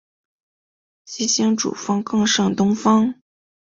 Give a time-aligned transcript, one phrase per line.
[1.05, 3.13] 七星主峰更胜东峰